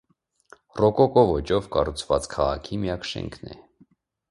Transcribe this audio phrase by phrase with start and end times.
[0.79, 3.63] Ռոկոկո ոճով կառուցված քաղաքի միակ շենքն է։